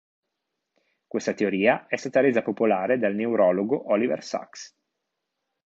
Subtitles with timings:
[1.05, 4.75] Questa teoria è stata resa popolare dal neurologo Oliver Sacks.